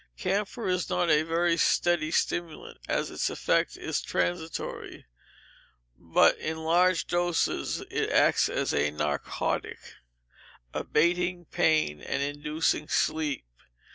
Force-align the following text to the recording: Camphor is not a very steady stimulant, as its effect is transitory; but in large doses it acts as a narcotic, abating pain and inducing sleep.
Camphor 0.17 0.67
is 0.67 0.89
not 0.89 1.11
a 1.11 1.21
very 1.21 1.55
steady 1.57 2.09
stimulant, 2.09 2.79
as 2.87 3.11
its 3.11 3.29
effect 3.29 3.77
is 3.77 4.01
transitory; 4.01 5.05
but 5.95 6.35
in 6.39 6.57
large 6.57 7.05
doses 7.05 7.81
it 7.81 8.09
acts 8.09 8.49
as 8.49 8.73
a 8.73 8.89
narcotic, 8.89 9.77
abating 10.73 11.45
pain 11.45 12.01
and 12.01 12.23
inducing 12.23 12.87
sleep. 12.87 13.45